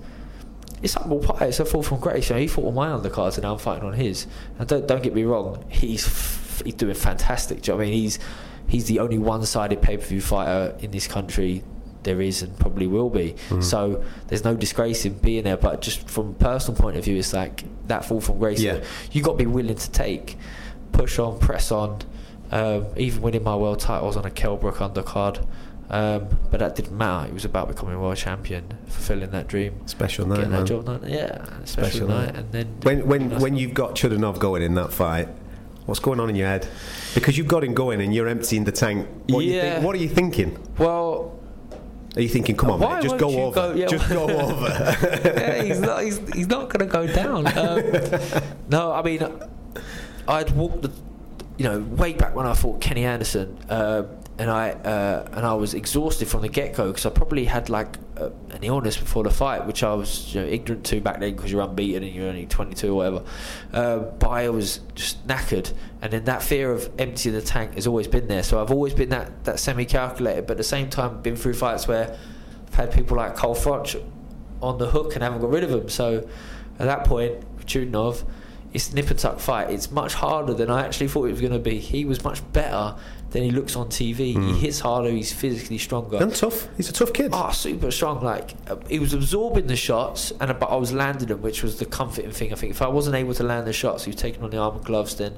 [0.82, 1.46] it's humble pie.
[1.46, 2.28] It's a fall from grace.
[2.28, 4.26] You know, he fought on my undercards, and now I'm fighting on his.
[4.58, 7.62] And don't don't get me wrong, he's f- he's doing fantastic.
[7.62, 8.02] Do you know what I mean?
[8.02, 8.18] He's
[8.68, 11.62] he's the only one-sided pay-per-view fighter in this country
[12.02, 13.34] there is and probably will be.
[13.48, 13.62] Mm.
[13.62, 15.56] So there's no disgrace in being there.
[15.56, 18.60] But just from a personal point of view, it's like that fall from grace.
[18.60, 18.82] Yeah.
[19.12, 20.38] You got to be willing to take,
[20.92, 22.00] push on, press on.
[22.50, 25.44] Um, even winning my world titles on a Kell Brook undercard.
[25.88, 27.28] Um, but that didn't matter.
[27.28, 30.50] It was about becoming world champion, fulfilling that dream, Special night, man.
[30.50, 31.04] that job.
[31.06, 32.26] Yeah, special, Special night.
[32.26, 32.36] night.
[32.36, 35.28] And then When when when you've got Chudinov going in that fight,
[35.86, 36.66] what's going on in your head?
[37.14, 39.06] Because you've got him going and you're emptying the tank.
[39.28, 39.74] What, are, you Yeah.
[39.74, 40.58] think, what are you thinking?
[40.76, 41.38] well,
[42.16, 44.96] Are you thinking, come on, mate, just go over, go- yeah, just go over?
[45.24, 46.02] yeah, he's not.
[46.02, 47.46] He's, he's not going to go down.
[47.56, 47.82] Um,
[48.70, 49.20] no, I mean,
[50.26, 50.90] I'd walked the,
[51.58, 54.04] you know, way back when I fought Kenny Anderson, uh,
[54.38, 57.70] and I uh, and I was exhausted from the get go because I probably had
[57.70, 61.20] like uh, an illness before the fight, which I was you know, ignorant to back
[61.20, 63.24] then because you're unbeaten and you're only 22 or whatever.
[63.72, 67.86] Uh, but I was just knackered, and then that fear of emptying the tank has
[67.86, 68.42] always been there.
[68.42, 71.88] So I've always been that that semi-calculated, but at the same time, been through fights
[71.88, 72.18] where
[72.66, 74.02] I've had people like Carl Froch
[74.60, 75.88] on the hook and haven't got rid of him.
[75.88, 76.28] So
[76.78, 78.24] at that point, Chudinov,
[78.76, 79.70] it's nip and tuck fight.
[79.70, 81.78] It's much harder than I actually thought it was going to be.
[81.78, 82.94] He was much better
[83.30, 84.18] than he looks on TV.
[84.18, 85.08] He hits harder.
[85.10, 86.18] He's physically stronger.
[86.18, 86.68] and tough.
[86.76, 87.30] He's a tough kid.
[87.32, 88.22] Oh, super strong.
[88.22, 91.78] Like uh, he was absorbing the shots, and but I was landing them, which was
[91.78, 92.52] the comforting thing.
[92.52, 94.58] I think if I wasn't able to land the shots, he was taking on the
[94.58, 95.32] arm and gloves, then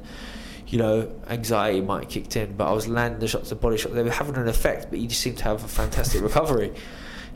[0.66, 2.56] you know anxiety might have kicked in.
[2.56, 3.94] But I was landing the shots, the body shots.
[3.94, 6.72] They were having an effect, but he just seemed to have a fantastic recovery.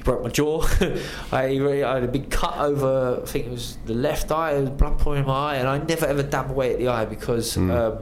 [0.05, 0.63] Broke my jaw.
[1.33, 3.21] I, I had a big cut over.
[3.23, 4.53] I think it was the left eye.
[4.55, 6.89] There was blood pouring in my eye, and I never ever dab away at the
[6.89, 7.57] eye because.
[7.57, 7.99] Um,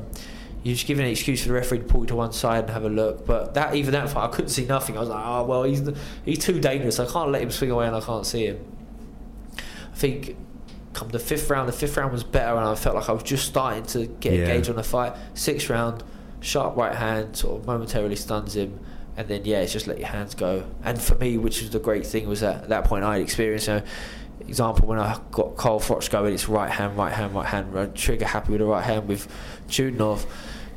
[0.63, 2.71] you're just giving an excuse for the referee to pull you to one side and
[2.75, 3.25] have a look.
[3.25, 4.95] But that even that fight, I couldn't see nothing.
[4.95, 5.83] I was like, oh well, he's
[6.23, 7.01] he's too dangerous.
[7.01, 8.59] I can't let him swing away, and I can't see him.
[9.57, 10.37] I think
[10.93, 13.23] come the fifth round, the fifth round was better, and I felt like I was
[13.23, 14.41] just starting to get Yeah.
[14.41, 15.15] engaged on the fight.
[15.33, 16.03] Sixth round,
[16.41, 18.79] sharp right hand sort of momentarily stuns him,
[19.21, 20.65] and then yeah, it's just let your hands go.
[20.83, 23.23] And for me, which was the great thing, was that at that point I had
[23.23, 23.69] experienced.
[23.69, 23.83] You know,
[24.49, 27.79] example when I got Carl Froch going, it's right hand, right hand, right hand.
[27.79, 29.29] I trigger happy with the right hand with
[29.69, 30.25] Chudinov.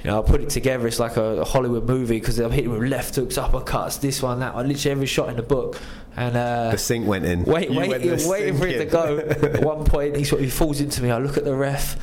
[0.04, 0.86] You know, I put it together.
[0.86, 4.42] It's like a, a Hollywood movie because I'm hitting with left hooks, uppercuts, this one,
[4.42, 4.54] that.
[4.54, 4.68] one.
[4.68, 5.80] literally every shot in the book.
[6.18, 7.46] And uh, the sink went in.
[7.46, 9.20] Wait, You wait, went waiting for it to go.
[9.20, 11.10] At one point, he sort of he falls into me.
[11.10, 11.98] I look at the ref.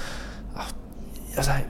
[0.57, 0.67] I
[1.37, 1.67] was like,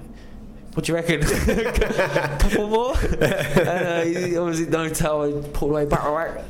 [0.74, 1.20] "What do you reckon?
[2.38, 5.22] Couple more?" and uh, he obviously no tell.
[5.22, 6.44] I pulled away, back, right,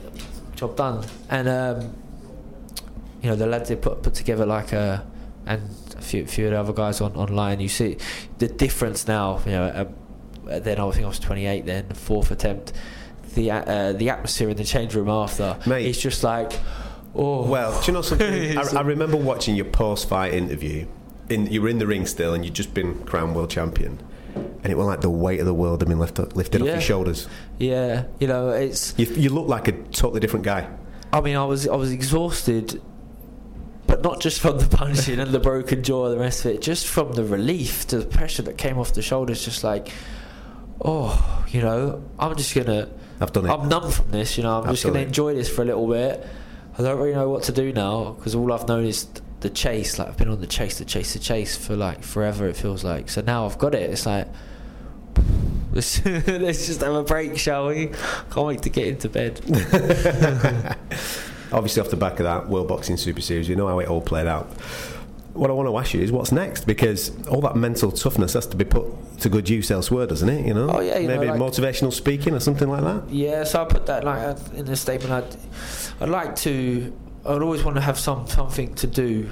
[0.56, 1.04] job done.
[1.28, 1.94] And um,
[3.22, 5.06] you know the lads they put put together like a
[5.46, 5.62] and
[5.96, 7.60] a few few of the other guys on online.
[7.60, 7.96] You see
[8.38, 9.40] the difference now.
[9.44, 9.64] You know,
[10.48, 11.66] uh, then I think I was 28.
[11.66, 12.72] Then fourth attempt.
[13.34, 15.86] The uh, the atmosphere in the change room after Mate.
[15.86, 16.52] it's just like
[17.14, 18.58] oh Well, do you know something?
[18.58, 20.86] I, I remember watching your post-fight interview.
[21.28, 24.00] In, you were in the ring still, and you'd just been crowned world champion,
[24.62, 26.80] and it was like the weight of the world had been lifted, lifted off your
[26.80, 27.28] shoulders.
[27.58, 30.68] yeah you know it's You, you look like a totally different guy.
[31.12, 32.80] I mean I was I was exhausted
[33.86, 36.62] but not just from the punching and the broken jaw and the rest of it
[36.62, 39.88] just from the relief to the pressure that came off the shoulders just like
[40.84, 42.88] oh you know I'm just gonna
[43.20, 43.50] I've done it.
[43.50, 46.26] I'm numb from this you know I'm just gonna enjoy this for a little bit
[46.78, 49.08] I don't really know what to do now because all I've known is
[49.40, 52.46] the chase like I've been on the chase the chase the chase for like forever
[52.48, 54.28] it feels like so now I've got it it's like
[55.72, 57.86] let's, let's just have a break shall we
[58.30, 59.40] can't wait to get into bed
[61.52, 64.00] Obviously, off the back of that World Boxing Super Series, you know how it all
[64.00, 64.46] played out.
[65.32, 68.46] What I want to ask you is what's next because all that mental toughness has
[68.48, 68.86] to be put
[69.22, 70.46] to good use elsewhere, doesn't it?
[70.46, 73.10] You know, Oh, yeah, you know, maybe like- motivational speaking or something like that.
[73.12, 75.12] Yeah, so I put that like in the statement.
[75.12, 75.36] I'd,
[76.02, 76.92] I'd like to.
[77.26, 79.30] I'd always want to have some something to do.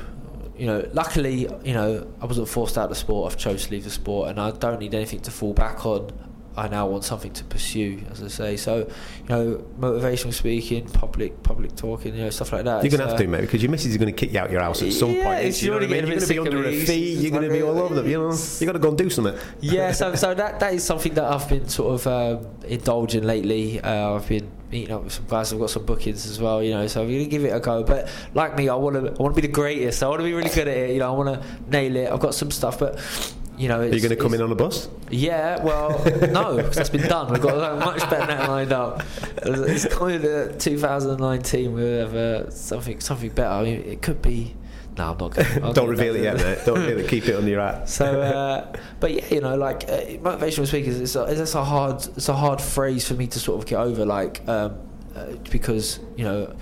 [0.57, 3.33] You know, luckily, you know, I wasn't forced out of the sport.
[3.33, 6.11] I've chose to leave the sport, and I don't need anything to fall back on.
[6.57, 8.57] I now want something to pursue, as I say.
[8.57, 12.83] So, you know, motivational speaking, public public talking, you know, stuff like that.
[12.83, 14.41] You're going to have uh, to, mate, because your missus is going to kick you
[14.41, 15.45] out your house at some Yeah, point.
[15.45, 15.97] it's you know what I mean?
[16.07, 16.85] You're going to be under a her of me.
[16.85, 17.13] feet.
[17.13, 18.09] It's You're going to be all over them.
[18.09, 19.37] You know, you got to go and do something.
[19.61, 23.81] yeah, so so that that is something that I've been sort of um, indulging lately.
[23.81, 25.53] Uh, I've been meeting up with some guys.
[25.53, 26.87] I've got some bookings as well, you know.
[26.87, 27.83] So I'm gonna give it a go.
[27.85, 30.03] But like me, I want to I want to be the greatest.
[30.03, 30.91] I want to be really good at it.
[30.93, 32.11] You know, I want to nail it.
[32.11, 32.99] I've got some stuff, but
[33.57, 34.89] you know, Are you going to come in on a bus?
[35.11, 35.91] yeah, well,
[36.31, 37.33] no, 'cause that's been done.
[37.33, 39.03] We've got something much better now lined up.
[39.43, 41.73] It's coming to 2019.
[41.73, 43.49] We'll have uh, something something better.
[43.51, 44.55] I mean, it could be
[44.99, 45.35] No, I'm not.
[45.35, 46.59] Gonna, Don't reveal it yet, mate.
[46.67, 47.09] Don't reveal it.
[47.09, 47.89] Keep it under your hat.
[47.89, 51.97] So, uh, but yeah, you know, like uh, motivational speakers, it's a, it's a hard,
[52.17, 54.77] it's a hard phrase for me to sort of get over, like um,
[55.15, 56.55] uh, because you know,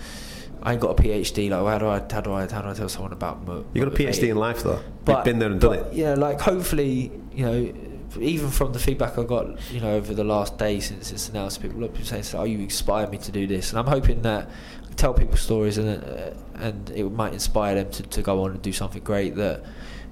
[0.62, 1.50] I ain't got a PhD.
[1.50, 3.46] Like, how do I, how do I, how do I tell someone about?
[3.46, 4.80] Mo- You got a PhD in life, though.
[5.04, 5.92] But- You've been there and done it.
[5.92, 7.72] Yeah, like hopefully, you know,
[8.20, 11.60] even from the feedback I got, you know, over the last day since it's announced,
[11.62, 14.48] people people saying, "Oh, you inspired me to do this," and I'm hoping that
[14.96, 18.62] tell people stories and uh, and it might inspire them to, to go on and
[18.62, 19.62] do something great that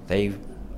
[0.09, 0.33] they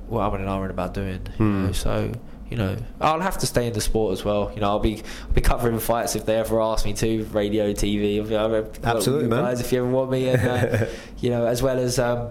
[0.07, 1.21] were umming and ahhing about doing.
[1.39, 1.65] You Hmm.
[1.67, 2.11] know, so.
[2.49, 4.53] You know, I'll have to stay in the sport as well.
[4.55, 7.73] You know, I'll be I'll be covering fights if they ever ask me to, radio,
[7.73, 8.17] TV.
[8.21, 9.43] I'll be- I'll be- Absolutely, you man.
[9.43, 10.85] guys, if you ever want me, and uh,
[11.19, 12.29] you know, as well as um,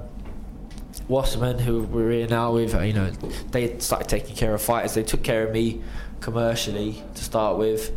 [1.08, 3.10] Wasserman, who we're here now with, uh, you know,
[3.50, 4.94] they started taking care of fighters.
[4.94, 5.82] They took care of me
[6.20, 7.92] commercially to start with,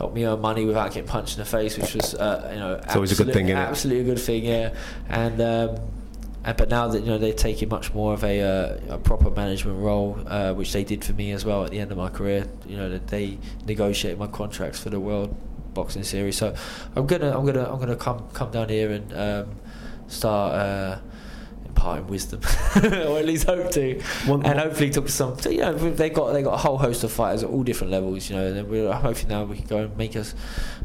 [0.00, 2.80] helped me earn money without getting punched in the face, which was, uh, you know,
[2.82, 3.60] It's always a good thing, isn't it?
[3.60, 4.72] absolutely a good thing, yeah.
[5.10, 5.76] And, um,
[6.42, 9.28] and but now that you know they're taking much more of a, uh, a proper
[9.30, 12.08] management role, uh, which they did for me as well at the end of my
[12.08, 12.46] career.
[12.66, 13.36] You know that they
[13.66, 15.36] negotiated my contracts for the World
[15.74, 16.38] Boxing Series.
[16.38, 16.54] So
[16.96, 19.56] I'm gonna I'm gonna I'm gonna come come down here and um,
[20.08, 21.02] start
[21.80, 22.40] uh, imparting wisdom,
[22.84, 25.36] or at least hope to, One- and hopefully talk to some.
[25.48, 28.28] You know, they got they got a whole host of fighters at all different levels.
[28.30, 30.34] You know, and we're hoping now we can go and make us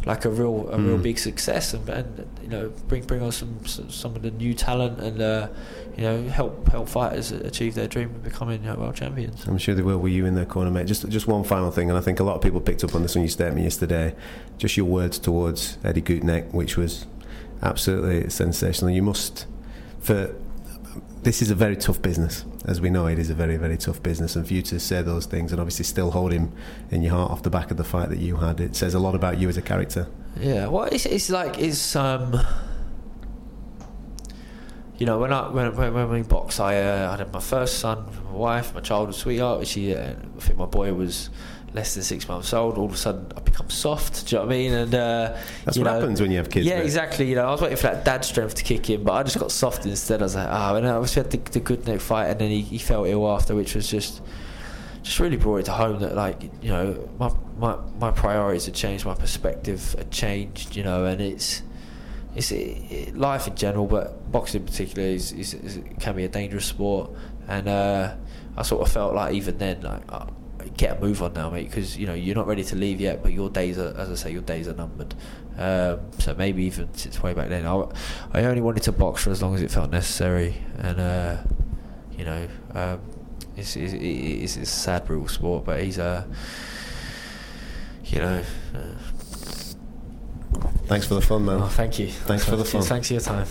[0.05, 1.03] like a real a real Mm.
[1.03, 4.99] big success and, and you know bring bring on some some of the new talent
[4.99, 5.47] and uh,
[5.97, 9.45] you know help help fighters achieve their dream of becoming you know, world champions.
[9.47, 10.87] I'm sure they will with you in their corner, mate.
[10.87, 13.01] Just just one final thing, and I think a lot of people picked up on
[13.01, 14.15] this when you statement yesterday.
[14.57, 17.07] Just your words towards Eddie Gutknecht, which was
[17.61, 18.91] absolutely sensational.
[18.91, 19.47] You must,
[19.99, 20.35] for
[21.25, 23.07] this is a very tough business, as we know.
[23.07, 25.59] It is a very very tough business, and for you to say those things and
[25.59, 26.53] obviously still hold him
[26.91, 28.99] in your heart off the back of the fight that you had, it says a
[28.99, 30.07] lot about you as a character.
[30.39, 32.39] Yeah, well, it's, it's like it's um,
[34.99, 38.05] you know, when I when when, when we boxed, I uh, had my first son,
[38.25, 39.65] my wife, my childhood sweetheart.
[39.65, 41.31] She, uh, I think my boy was
[41.75, 42.77] less than six months old.
[42.77, 44.27] All of a sudden, I become soft.
[44.27, 44.73] Do you know what I mean?
[44.73, 46.65] And uh, That's what know, happens when you have kids.
[46.65, 46.85] yeah, mate.
[46.85, 47.29] exactly.
[47.29, 49.37] You know, I was waiting for that dad strength to kick in, but I just
[49.37, 50.21] got soft instead.
[50.21, 52.61] I was like, oh, and I obviously had the, the Gutknecht fight, and then he,
[52.61, 54.21] he felt ill after, which was just
[55.03, 58.73] just really brought it to home that like you know my my my priorities had
[58.73, 61.61] changed, my perspective had changed, you know, and it's
[62.35, 66.27] it's it, life in general, but boxing in particular is, is, is can be a
[66.27, 67.11] dangerous sport,
[67.47, 68.15] and uh,
[68.57, 70.01] I sort of felt like even then like.
[70.77, 73.21] Get a move on now, mate, because you know you're not ready to leave yet.
[73.23, 75.13] But your days are, as I say, your days are numbered.
[75.57, 77.85] Um, so maybe even since way back then, I,
[78.33, 81.37] I only wanted to box for as long as it felt necessary, and uh,
[82.17, 83.01] you know, um,
[83.55, 85.65] it's, it's, it's, it's a sad, brutal sport.
[85.65, 86.27] But he's a,
[88.05, 88.79] you know, uh,
[90.87, 91.61] Thanks for the fun, man.
[91.61, 92.07] oh, thank you.
[92.07, 92.81] Thanks for the fun.
[92.81, 93.45] Thanks for your time.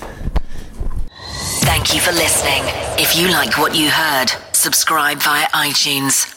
[1.64, 2.62] Thank you for listening.
[2.98, 6.33] If you like what you heard, subscribe via iTunes.